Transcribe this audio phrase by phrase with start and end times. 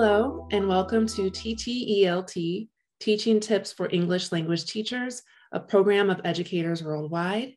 [0.00, 2.68] Hello, and welcome to TTELT,
[3.00, 7.56] Teaching Tips for English Language Teachers, a program of educators worldwide.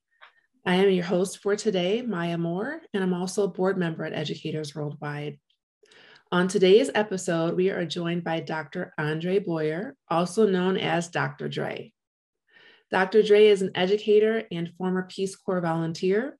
[0.66, 4.14] I am your host for today, Maya Moore, and I'm also a board member at
[4.14, 5.38] Educators Worldwide.
[6.32, 8.92] On today's episode, we are joined by Dr.
[8.98, 11.48] Andre Boyer, also known as Dr.
[11.48, 11.94] Dre.
[12.90, 13.22] Dr.
[13.22, 16.40] Dre is an educator and former Peace Corps volunteer.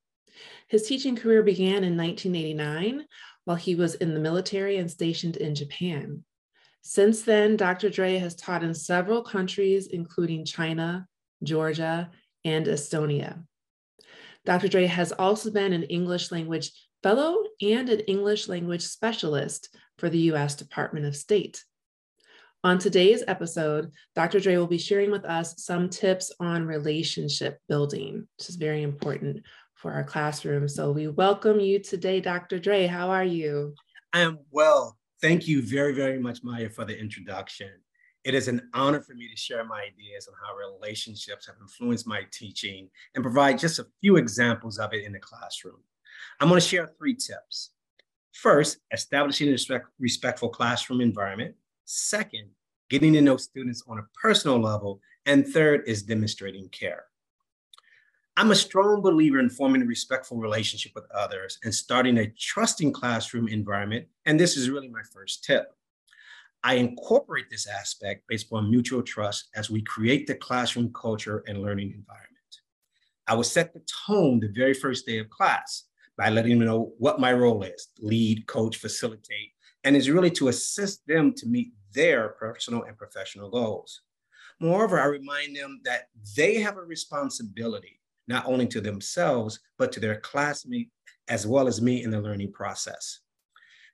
[0.66, 3.04] His teaching career began in 1989
[3.44, 6.24] while he was in the military and stationed in Japan.
[6.82, 7.90] Since then, Dr.
[7.90, 11.06] Dre has taught in several countries, including China,
[11.42, 12.10] Georgia,
[12.44, 13.44] and Estonia.
[14.44, 14.68] Dr.
[14.68, 20.18] Dre has also been an English language fellow and an English language specialist for the
[20.32, 21.64] US Department of State.
[22.64, 24.38] On today's episode, Dr.
[24.38, 29.42] Dre will be sharing with us some tips on relationship building, which is very important
[29.82, 30.68] for our classroom.
[30.68, 32.60] So we welcome you today, Dr.
[32.60, 32.86] Dre.
[32.86, 33.74] How are you?
[34.12, 34.96] I am well.
[35.20, 37.68] Thank you very, very much, Maya, for the introduction.
[38.22, 42.06] It is an honor for me to share my ideas on how relationships have influenced
[42.06, 45.80] my teaching and provide just a few examples of it in the classroom.
[46.38, 47.70] I'm going to share three tips.
[48.30, 51.56] First, establishing a respect, respectful classroom environment.
[51.86, 52.50] Second,
[52.88, 55.00] getting to know students on a personal level.
[55.26, 57.04] And third is demonstrating care.
[58.34, 62.90] I'm a strong believer in forming a respectful relationship with others and starting a trusting
[62.90, 64.06] classroom environment.
[64.24, 65.74] And this is really my first tip.
[66.64, 71.60] I incorporate this aspect based upon mutual trust as we create the classroom culture and
[71.60, 72.30] learning environment.
[73.26, 75.84] I will set the tone the very first day of class
[76.16, 79.50] by letting them know what my role is lead, coach, facilitate,
[79.84, 84.00] and is really to assist them to meet their personal and professional goals.
[84.58, 87.98] Moreover, I remind them that they have a responsibility
[88.32, 90.90] not only to themselves, but to their classmates
[91.28, 93.20] as well as me in the learning process.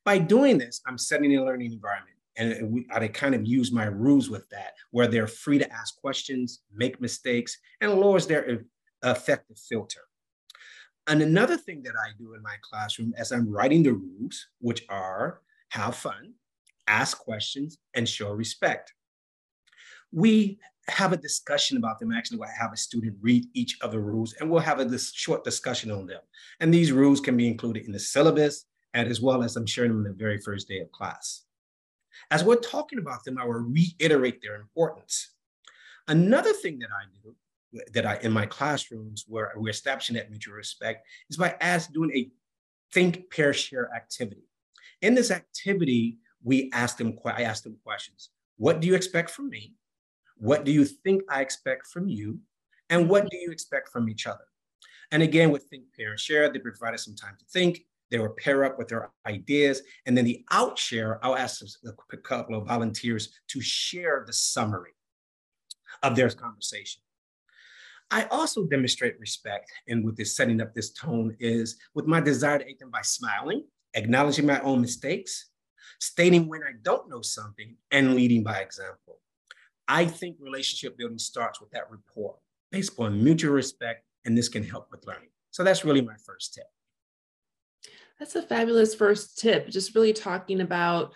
[0.04, 2.14] By doing this, I'm setting a learning environment.
[2.40, 6.60] And I kind of use my rules with that, where they're free to ask questions,
[6.72, 8.64] make mistakes, and lowers their
[9.02, 10.02] affective filter.
[11.08, 14.84] And another thing that I do in my classroom as I'm writing the rules, which
[14.88, 16.34] are have fun,
[16.86, 18.94] ask questions, and show respect.
[20.12, 22.12] We have a discussion about them.
[22.12, 25.44] Actually, we'll have a student read each of the rules and we'll have a short
[25.44, 26.20] discussion on them.
[26.60, 29.92] And these rules can be included in the syllabus and as well as I'm sharing
[29.92, 31.44] them the very first day of class.
[32.30, 35.34] As we're talking about them, I will reiterate their importance.
[36.08, 37.34] Another thing that I do
[37.92, 42.10] that I in my classrooms where we're establishing that mutual respect is by as doing
[42.14, 42.30] a
[42.92, 44.48] think, pair, share activity.
[45.02, 48.30] In this activity, we ask them, I ask them questions.
[48.56, 49.74] What do you expect from me?
[50.38, 52.40] What do you think I expect from you?
[52.90, 54.44] And what do you expect from each other?
[55.10, 57.84] And again, with Think, Pair, and Share, they provided some time to think.
[58.10, 59.82] They will pair up with their ideas.
[60.06, 64.92] And then the out share, I'll ask a couple of volunteers to share the summary
[66.02, 67.02] of their conversation.
[68.10, 72.58] I also demonstrate respect, and with this setting up this tone is with my desire
[72.58, 75.50] to aid them by smiling, acknowledging my own mistakes,
[76.00, 79.20] stating when I don't know something, and leading by example.
[79.88, 82.36] I think relationship building starts with that rapport
[82.70, 85.30] based upon mutual respect, and this can help with learning.
[85.50, 86.66] So that's really my first tip.
[88.18, 89.68] That's a fabulous first tip.
[89.68, 91.14] Just really talking about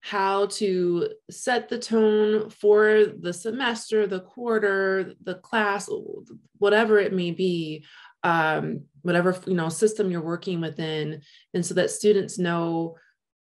[0.00, 5.88] how to set the tone for the semester, the quarter, the class,
[6.58, 7.84] whatever it may be,
[8.22, 11.20] um, whatever you know system you're working within,
[11.54, 12.96] and so that students know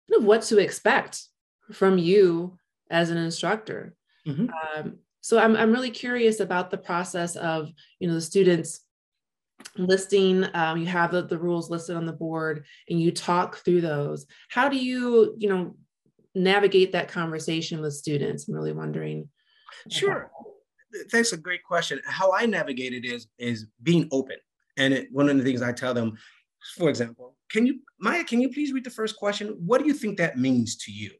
[0.09, 1.21] kind of what to expect
[1.71, 2.57] from you
[2.89, 3.95] as an instructor.
[4.27, 4.47] Mm-hmm.
[4.49, 8.81] Um, so I'm, I'm really curious about the process of, you know, the students
[9.77, 13.81] listing, um, you have the, the rules listed on the board and you talk through
[13.81, 14.25] those.
[14.49, 15.75] How do you, you know,
[16.35, 18.47] navigate that conversation with students?
[18.47, 19.29] I'm really wondering.
[19.89, 20.31] Sure.
[21.11, 22.01] That's a great question.
[22.05, 24.37] How I navigate it is, is being open.
[24.77, 26.17] And it, one of the things I tell them,
[26.77, 29.55] for example, can you, Maya, can you please read the first question?
[29.65, 31.11] What do you think that means to you?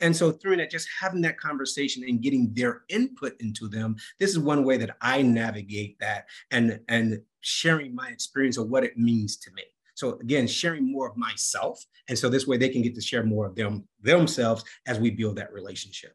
[0.00, 4.30] And so through that, just having that conversation and getting their input into them, this
[4.30, 8.96] is one way that I navigate that and, and sharing my experience of what it
[8.96, 9.62] means to me.
[9.94, 11.84] So again, sharing more of myself.
[12.08, 15.10] And so this way they can get to share more of them themselves as we
[15.10, 16.14] build that relationship.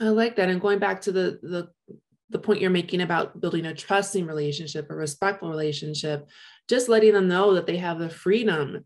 [0.00, 0.48] I like that.
[0.48, 1.68] And going back to the the
[2.30, 6.28] the point you're making about building a trusting relationship, a respectful relationship,
[6.68, 8.84] just letting them know that they have the freedom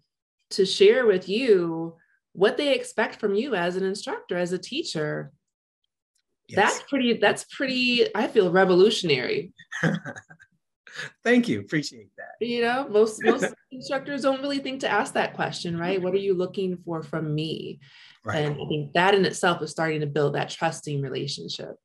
[0.50, 1.94] to share with you
[2.36, 5.32] what they expect from you as an instructor, as a teacher.
[6.48, 6.56] Yes.
[6.56, 9.52] That's pretty, that's pretty, I feel revolutionary.
[11.24, 11.60] Thank you.
[11.60, 12.46] Appreciate that.
[12.46, 16.00] you know, most most instructors don't really think to ask that question, right?
[16.00, 17.80] What are you looking for from me?
[18.24, 18.44] Right.
[18.44, 21.76] And I think that in itself is starting to build that trusting relationship.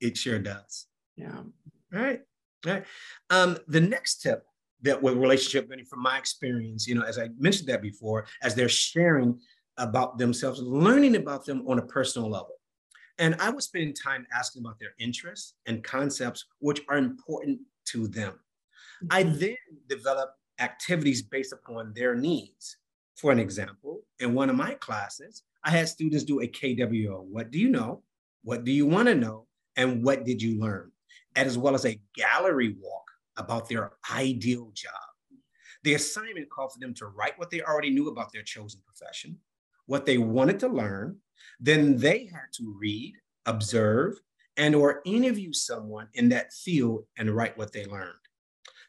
[0.00, 0.86] It sure does.
[1.16, 1.38] Yeah.
[1.38, 2.20] All right.
[2.66, 2.84] All right.
[3.30, 4.44] Um, the next tip
[4.82, 8.54] that with relationship building from my experience, you know, as I mentioned that before, as
[8.54, 9.38] they're sharing
[9.80, 12.54] about themselves, learning about them on a personal level.
[13.18, 18.06] And I was spending time asking about their interests and concepts which are important to
[18.06, 18.38] them.
[19.10, 19.38] I mm-hmm.
[19.38, 19.56] then
[19.88, 22.76] develop activities based upon their needs.
[23.16, 27.24] For an example, in one of my classes, I had students do a KWL.
[27.24, 28.02] What do you know?
[28.42, 29.46] What do you want to know?
[29.76, 30.90] And what did you learn?
[31.36, 33.04] As well as a gallery walk
[33.36, 34.92] about their ideal job.
[35.82, 39.38] The assignment called for them to write what they already knew about their chosen profession,
[39.90, 41.16] what they wanted to learn.
[41.58, 43.14] Then they had to read,
[43.44, 44.20] observe,
[44.56, 48.24] and or interview someone in that field and write what they learned.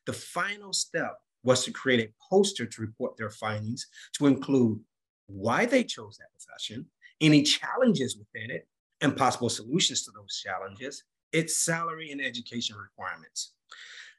[0.05, 3.87] The final step was to create a poster to report their findings
[4.19, 4.79] to include
[5.25, 6.85] why they chose that profession,
[7.19, 8.67] any challenges within it,
[9.01, 11.03] and possible solutions to those challenges,
[11.33, 13.53] its salary and education requirements.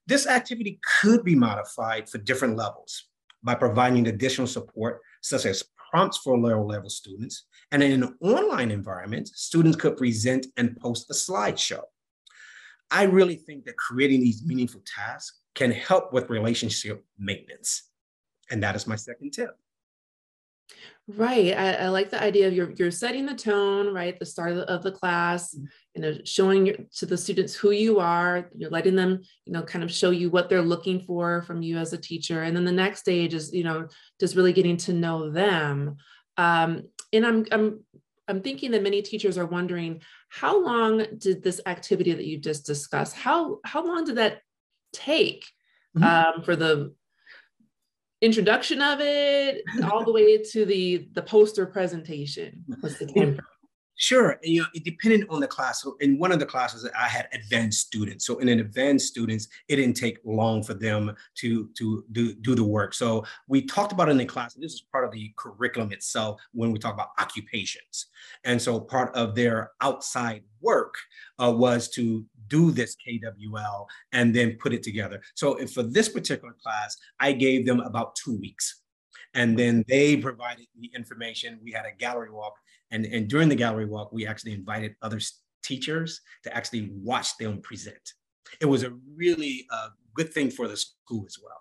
[0.09, 3.05] This activity could be modified for different levels
[3.45, 5.63] by providing additional support, such as
[5.93, 7.45] prompts for lower level students.
[7.71, 11.83] And in an online environment, students could present and post a slideshow.
[12.91, 17.91] I really think that creating these meaningful tasks can help with relationship maintenance.
[18.51, 19.51] And that is my second tip.
[21.09, 21.55] Right.
[21.57, 24.19] I, I, like the idea of you're, you're setting the tone, right?
[24.19, 25.67] The start of the, of the class, mm-hmm.
[25.95, 29.85] You know, showing to the students who you are, you're letting them, you know, kind
[29.85, 32.43] of show you what they're looking for from you as a teacher.
[32.43, 35.97] And then the next stage is, you know, just really getting to know them.
[36.39, 37.85] Um, and I'm, I'm,
[38.27, 40.01] I'm thinking that many teachers are wondering,
[40.31, 44.41] how long did this activity that you just discussed, how, how long did that
[44.95, 45.45] take
[45.97, 46.05] mm-hmm.
[46.39, 46.95] um, for the
[48.23, 53.37] introduction of it all the way to the the poster presentation what's the time
[54.03, 54.37] Sure.
[54.43, 55.81] You know, it depended on the class.
[55.81, 58.27] So in one of the classes, I had advanced students.
[58.27, 62.57] So in an advanced students, it didn't take long for them to, to do, do
[62.57, 62.95] the work.
[62.95, 66.73] So we talked about in the class, this is part of the curriculum itself when
[66.73, 68.07] we talk about occupations.
[68.43, 70.97] And so part of their outside work
[71.41, 75.23] uh, was to do this KWL and then put it together.
[75.35, 78.81] So for this particular class, I gave them about two weeks.
[79.35, 81.59] And then they provided the information.
[81.63, 82.55] We had a gallery walk.
[82.93, 85.19] And, and during the gallery walk, we actually invited other
[85.65, 88.13] teachers to actually watch them present.
[88.61, 91.57] It was a really uh, good thing for the school as well.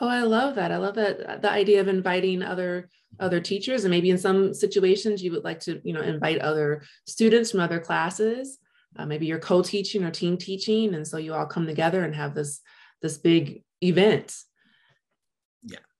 [0.00, 0.72] Oh, I love that.
[0.72, 2.88] I love that the idea of inviting other
[3.20, 6.82] other teachers and maybe in some situations you would like to, you know, invite other
[7.06, 8.58] students from other classes
[8.96, 12.34] uh, maybe you're co-teaching or team teaching and so you all come together and have
[12.34, 12.60] this
[13.00, 14.34] this big event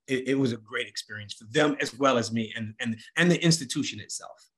[0.08, 3.30] it, it was a great experience for them as well as me and and and
[3.30, 4.48] the institution itself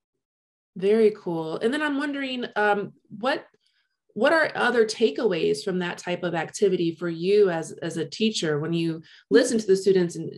[0.76, 3.46] very cool and then i'm wondering um, what
[4.14, 8.58] what are other takeaways from that type of activity for you as as a teacher
[8.58, 10.32] when you listen to the students and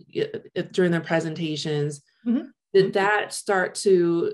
[0.73, 2.47] during their presentations mm-hmm.
[2.73, 4.33] did that start to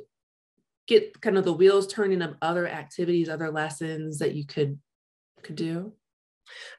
[0.87, 4.79] get kind of the wheels turning of other activities, other lessons that you could
[5.43, 5.93] could do?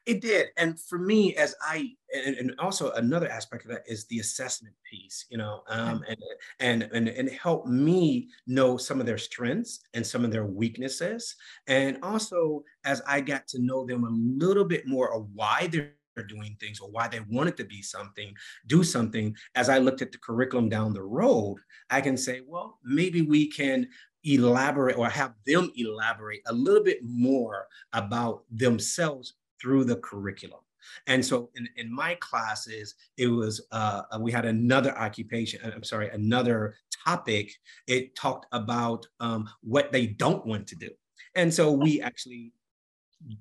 [0.06, 0.48] It did.
[0.57, 4.76] And for me, as I, and, and, also another aspect of that is the assessment
[4.90, 6.18] piece, you know, um, and,
[6.60, 11.36] and, and, and help me know some of their strengths and some of their weaknesses.
[11.68, 15.94] And also, as I got to know them a little bit more of why they're
[16.28, 18.34] doing things or why they wanted to be something,
[18.68, 21.58] do something, as I looked at the curriculum down the road,
[21.90, 23.88] I can say, well, maybe we can
[24.24, 30.60] elaborate or have them elaborate a little bit more about themselves through the curriculum.
[31.07, 35.83] And so in, in my classes, it was, uh, we had another occupation, uh, I'm
[35.83, 36.75] sorry, another
[37.06, 37.52] topic.
[37.87, 40.90] It talked about um, what they don't want to do.
[41.35, 42.54] And so we actually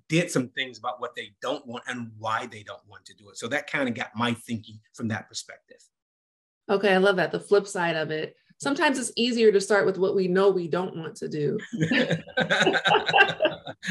[0.09, 3.29] did some things about what they don't want and why they don't want to do
[3.31, 3.37] it.
[3.37, 5.79] So that kind of got my thinking from that perspective.
[6.71, 7.33] Okay, I love that.
[7.33, 8.37] The flip side of it.
[8.63, 11.59] Sometimes it's easier to start with what we know we don't want to do.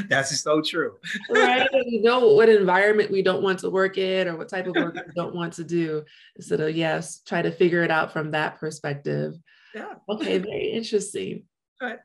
[0.08, 0.94] That's so true.
[1.30, 1.68] right?
[1.74, 4.96] We know what environment we don't want to work in or what type of work
[4.96, 6.06] we don't want to do.
[6.38, 9.34] Instead of, yes, try to figure it out from that perspective.
[9.76, 9.96] Yeah.
[10.08, 11.44] Okay, very interesting.
[11.82, 12.00] All right.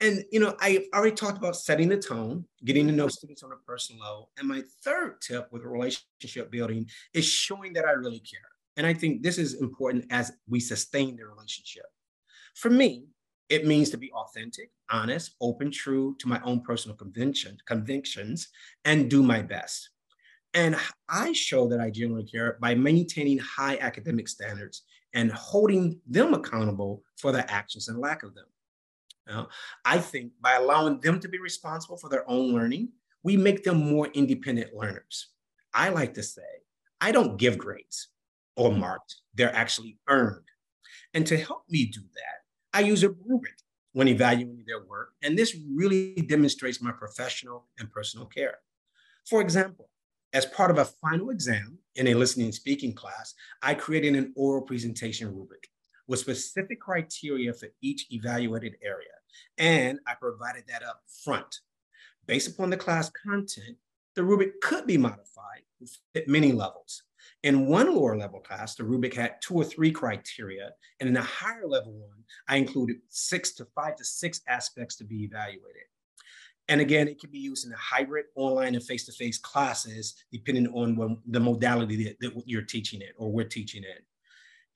[0.00, 2.98] And you know, I already talked about setting the tone, getting to mm-hmm.
[2.98, 4.30] know students on a personal level.
[4.38, 8.40] And my third tip with relationship building is showing that I really care.
[8.76, 11.84] And I think this is important as we sustain the relationship.
[12.58, 13.06] For me,
[13.48, 18.48] it means to be authentic, honest, open, true to my own personal conviction, convictions,
[18.84, 19.90] and do my best.
[20.54, 20.74] And
[21.08, 24.82] I show that I genuinely care by maintaining high academic standards
[25.14, 28.46] and holding them accountable for their actions and lack of them.
[29.28, 29.50] Now,
[29.84, 32.88] I think by allowing them to be responsible for their own learning,
[33.22, 35.28] we make them more independent learners.
[35.72, 36.42] I like to say,
[37.00, 38.08] I don't give grades
[38.56, 40.42] or marked, they're actually earned.
[41.14, 42.37] And to help me do that,
[42.78, 43.56] I use a rubric
[43.92, 48.58] when evaluating their work, and this really demonstrates my professional and personal care.
[49.28, 49.90] For example,
[50.32, 54.32] as part of a final exam in a listening and speaking class, I created an
[54.36, 55.66] oral presentation rubric
[56.06, 59.16] with specific criteria for each evaluated area,
[59.58, 61.52] and I provided that up front.
[62.26, 63.76] Based upon the class content,
[64.14, 65.62] the rubric could be modified
[66.14, 67.02] at many levels.
[67.44, 71.22] In one lower level class, the rubric had two or three criteria, and in a
[71.22, 75.84] higher level one, I included six to five to six aspects to be evaluated.
[76.68, 80.96] And again, it can be used in a hybrid, online, and face-to-face classes, depending on
[80.96, 84.04] what, the modality that, that, you're teaching it or we're teaching it.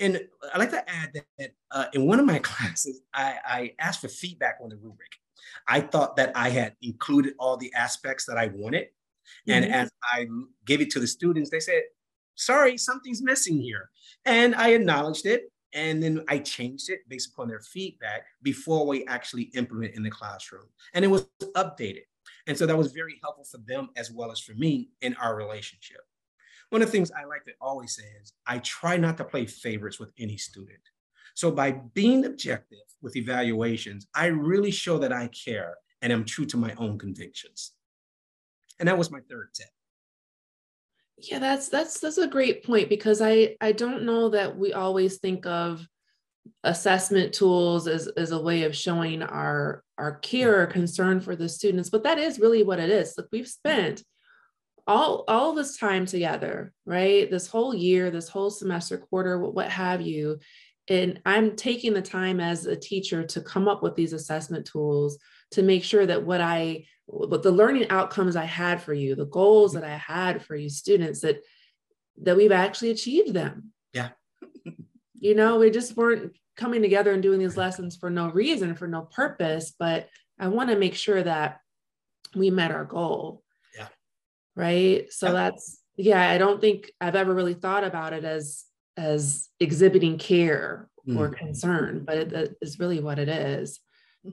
[0.00, 0.20] And
[0.54, 4.00] I like to add that, that uh, in one of my classes, I, I asked
[4.00, 5.10] for feedback on the rubric.
[5.68, 8.86] I thought that I had included all the aspects that I wanted.
[9.46, 9.74] And mm-hmm.
[9.74, 10.26] as I
[10.64, 11.82] gave it to the students, they said,
[12.34, 13.90] sorry, something's missing here.
[14.24, 15.50] And I acknowledged it.
[15.74, 20.10] And then I changed it based upon their feedback before we actually implement in the
[20.10, 20.66] classroom.
[20.92, 22.02] And it was updated.
[22.46, 25.34] And so that was very helpful for them as well as for me in our
[25.34, 26.00] relationship.
[26.70, 29.46] One of the things I like to always say is I try not to play
[29.46, 30.80] favorites with any student.
[31.34, 36.46] So by being objective with evaluations, I really show that I care and am true
[36.46, 37.72] to my own convictions.
[38.78, 39.68] And that was my third tip.
[41.22, 45.18] Yeah, that's that's that's a great point because I I don't know that we always
[45.18, 45.86] think of
[46.64, 51.48] assessment tools as, as a way of showing our our care or concern for the
[51.48, 53.14] students, but that is really what it is.
[53.16, 54.02] Look, we've spent
[54.86, 57.30] all all this time together, right?
[57.30, 60.40] This whole year, this whole semester, quarter, what have you.
[60.88, 65.18] And I'm taking the time as a teacher to come up with these assessment tools
[65.52, 69.26] to make sure that what I what the learning outcomes I had for you, the
[69.26, 71.42] goals that I had for you students, that
[72.22, 73.72] that we've actually achieved them.
[73.92, 74.10] Yeah.
[75.14, 78.86] you know, we just weren't coming together and doing these lessons for no reason, for
[78.86, 81.60] no purpose, but I want to make sure that
[82.34, 83.42] we met our goal.
[83.76, 83.88] Yeah.
[84.54, 85.12] Right.
[85.12, 85.32] So yeah.
[85.32, 88.64] that's yeah, I don't think I've ever really thought about it as
[88.96, 91.18] as exhibiting care mm.
[91.18, 93.80] or concern, but it, it is really what it is.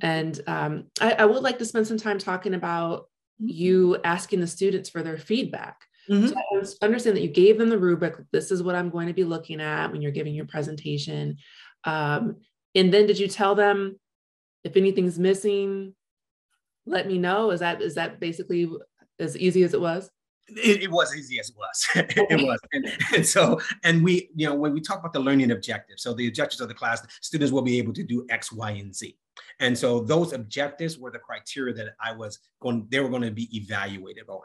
[0.01, 3.07] And um, I, I, would like to spend some time talking about
[3.41, 3.47] mm-hmm.
[3.49, 5.81] you asking the students for their feedback.
[6.09, 6.27] Mm-hmm.
[6.27, 6.35] So
[6.81, 8.15] I understand that you gave them the rubric.
[8.31, 11.37] This is what I'm going to be looking at when you're giving your presentation.
[11.83, 12.37] Um,
[12.75, 13.99] and then did you tell them
[14.63, 15.95] if anything's missing,
[16.85, 17.51] let me know?
[17.51, 18.69] Is that is that basically
[19.19, 20.09] as easy as it was?
[20.49, 21.87] It, it, was easy as it was.
[21.95, 22.59] it was.
[22.73, 26.13] And, and, so, and we, you know, when we talk about the learning objectives, so
[26.13, 29.15] the objectives of the class, students will be able to do X, Y, and Z.
[29.59, 33.31] And so those objectives were the criteria that I was going, they were going to
[33.31, 34.41] be evaluated on.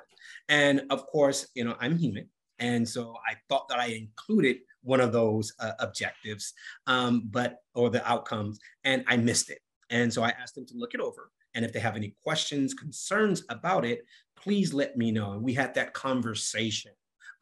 [0.48, 2.28] And of course, you know, I'm human.
[2.58, 6.52] And so I thought that I included one of those uh, objectives,
[6.86, 9.58] um, but, or the outcomes, and I missed it.
[9.90, 11.30] And so I asked them to look it over.
[11.54, 14.04] And if they have any questions, concerns about it,
[14.36, 15.32] please let me know.
[15.32, 16.92] And we had that conversation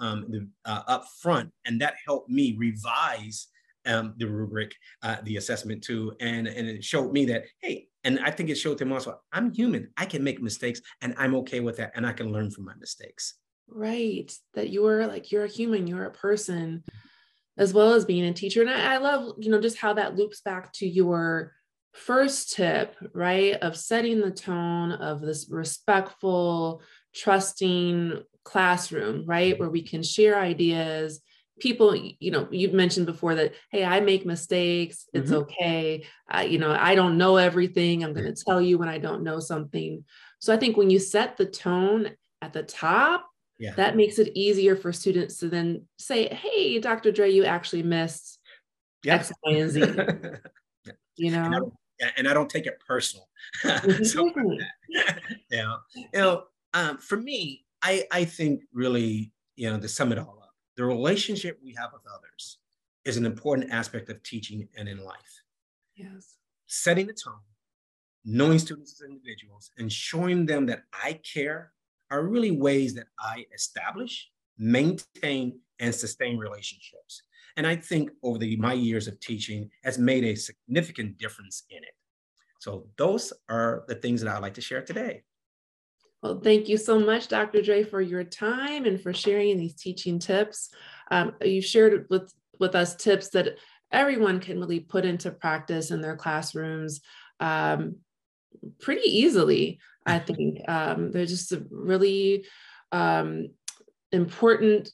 [0.00, 3.48] um, uh, up front, and that helped me revise
[3.86, 8.20] um, the rubric, uh, the assessment too, and and it showed me that hey, and
[8.20, 9.90] I think it showed them also I'm human.
[9.96, 12.74] I can make mistakes, and I'm okay with that, and I can learn from my
[12.78, 13.34] mistakes.
[13.68, 16.84] Right, that you are like you're a human, you're a person,
[17.56, 20.16] as well as being a teacher, and I, I love you know just how that
[20.16, 21.52] loops back to your
[21.92, 26.82] first tip, right, of setting the tone of this respectful,
[27.14, 31.20] trusting classroom, right, where we can share ideas
[31.60, 35.08] people you know you've mentioned before that hey i make mistakes.
[35.12, 35.42] It's mm-hmm.
[35.42, 36.04] okay.
[36.28, 38.02] I, you know i don't know everything.
[38.02, 40.04] I'm going to tell you when i don't know something.
[40.38, 43.28] So i think when you set the tone at the top
[43.58, 43.74] yeah.
[43.74, 48.40] that makes it easier for students to then say hey dr dre you actually missed
[49.04, 49.14] yeah.
[49.14, 49.80] x y and z.
[51.16, 51.74] You know and I, don't,
[52.16, 53.28] and I don't take it personal.
[54.02, 54.32] So,
[55.50, 55.76] yeah.
[55.94, 56.44] You know
[56.74, 60.41] um, for me i i think really you know to sum it all
[60.76, 62.58] the relationship we have with others
[63.04, 65.42] is an important aspect of teaching and in life.
[65.96, 66.36] Yes.
[66.66, 67.40] Setting the tone,
[68.24, 71.72] knowing students as individuals, and showing them that I care
[72.10, 77.22] are really ways that I establish, maintain, and sustain relationships.
[77.56, 81.78] And I think over the, my years of teaching has made a significant difference in
[81.78, 81.94] it.
[82.60, 85.24] So those are the things that I'd like to share today.
[86.22, 87.62] Well, thank you so much, Dr.
[87.62, 90.70] Dre, for your time and for sharing these teaching tips.
[91.10, 93.58] Um, you shared with, with us tips that
[93.90, 97.00] everyone can really put into practice in their classrooms
[97.40, 97.96] um,
[98.80, 100.60] pretty easily, I think.
[100.68, 102.46] Um, they're just really
[102.92, 103.48] um,
[104.12, 104.90] important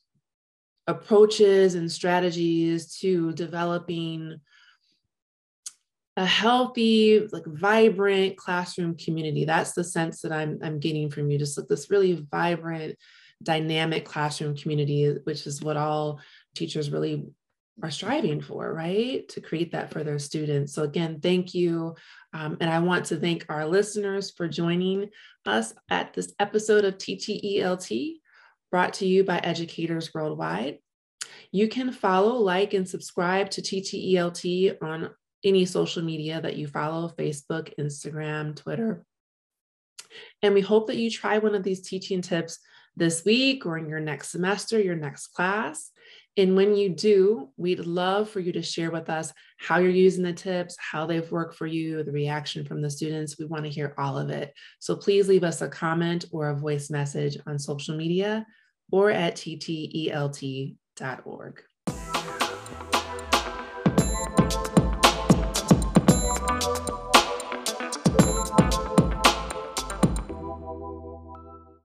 [0.86, 4.40] approaches and strategies to developing
[6.18, 9.44] a healthy, like vibrant classroom community.
[9.44, 11.38] That's the sense that I'm, I'm getting from you.
[11.38, 12.96] Just like this really vibrant,
[13.42, 16.20] dynamic classroom community, which is what all
[16.56, 17.24] teachers really
[17.84, 19.28] are striving for, right?
[19.28, 20.74] To create that for their students.
[20.74, 21.94] So, again, thank you.
[22.32, 25.10] Um, and I want to thank our listeners for joining
[25.46, 28.14] us at this episode of TTELT
[28.72, 30.78] brought to you by educators worldwide.
[31.52, 35.10] You can follow, like, and subscribe to TTELT on
[35.44, 39.04] any social media that you follow Facebook, Instagram, Twitter.
[40.42, 42.58] And we hope that you try one of these teaching tips
[42.96, 45.90] this week or in your next semester, your next class.
[46.36, 50.22] And when you do, we'd love for you to share with us how you're using
[50.22, 53.38] the tips, how they've worked for you, the reaction from the students.
[53.38, 54.52] We want to hear all of it.
[54.78, 58.46] So please leave us a comment or a voice message on social media
[58.92, 60.78] or at ttelt.org.